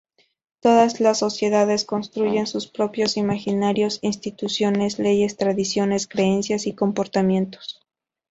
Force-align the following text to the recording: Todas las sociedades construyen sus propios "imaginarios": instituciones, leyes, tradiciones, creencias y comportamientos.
Todas 0.61 0.99
las 0.99 1.19
sociedades 1.19 1.85
construyen 1.85 2.47
sus 2.47 2.65
propios 2.65 3.17
"imaginarios": 3.17 3.99
instituciones, 4.01 4.97
leyes, 4.97 5.37
tradiciones, 5.37 6.07
creencias 6.07 6.65
y 6.65 6.73
comportamientos. 6.73 7.79